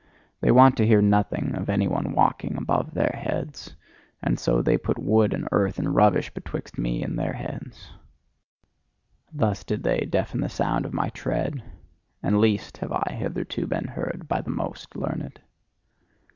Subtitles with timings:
[0.39, 3.75] They want to hear nothing of any one walking above their heads;
[4.19, 7.91] and so they put wood and earth and rubbish betwixt me and their heads.
[9.31, 11.61] Thus did they deafen the sound of my tread:
[12.23, 15.39] and least have I hitherto been heard by the most learned.